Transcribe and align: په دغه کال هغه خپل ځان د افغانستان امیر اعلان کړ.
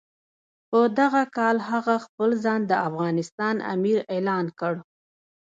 په 0.69 0.79
دغه 0.99 1.23
کال 1.37 1.57
هغه 1.69 1.95
خپل 2.05 2.29
ځان 2.43 2.61
د 2.67 2.73
افغانستان 2.87 3.55
امیر 3.73 3.97
اعلان 4.13 4.45
کړ. 4.59 4.73